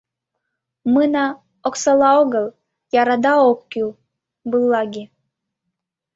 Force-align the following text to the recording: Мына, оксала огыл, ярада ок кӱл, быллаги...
Мына, 0.93 1.25
оксала 1.67 2.09
огыл, 2.21 2.45
ярада 3.01 3.33
ок 3.49 3.59
кӱл, 3.71 3.89
быллаги... 4.49 5.03